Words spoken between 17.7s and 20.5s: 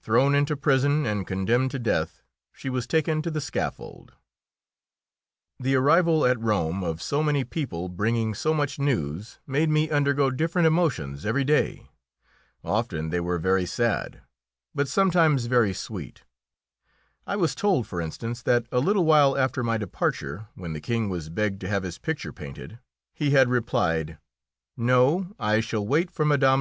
for instance, that a little while after my departure,